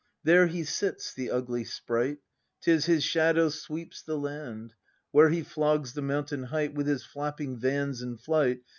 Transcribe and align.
]There 0.23 0.47
he 0.47 0.63
sits, 0.63 1.13
the 1.13 1.29
ugly 1.29 1.63
sprite! 1.63 2.17
'Tis 2.61 2.87
his 2.87 3.03
shadow 3.03 3.49
sweeps 3.49 4.01
the 4.01 4.17
land. 4.17 4.73
Where 5.11 5.29
he 5.29 5.43
flogs 5.43 5.93
the 5.93 6.01
mountain 6.01 6.45
height 6.45 6.73
With 6.73 6.87
his 6.87 7.03
flapping 7.03 7.59
vans 7.59 8.01
in 8.01 8.17
flight. 8.17 8.61